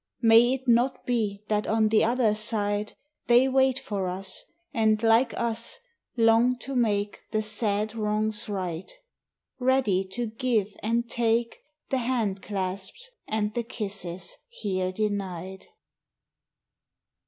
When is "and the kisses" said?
13.27-14.37